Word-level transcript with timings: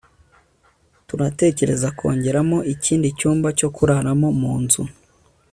turatekereza 1.07 1.87
kongeramo 1.97 2.57
ikindi 2.73 3.07
cyumba 3.19 3.49
cyo 3.59 3.69
kuraramo 3.75 4.27
munzu 4.39 4.83